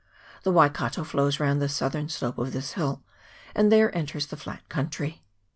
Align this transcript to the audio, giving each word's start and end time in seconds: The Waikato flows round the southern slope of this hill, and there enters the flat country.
The 0.41 0.51
Waikato 0.51 1.03
flows 1.03 1.39
round 1.39 1.61
the 1.61 1.69
southern 1.69 2.09
slope 2.09 2.39
of 2.39 2.53
this 2.53 2.71
hill, 2.71 3.03
and 3.53 3.71
there 3.71 3.95
enters 3.95 4.25
the 4.25 4.35
flat 4.35 4.67
country. 4.67 5.21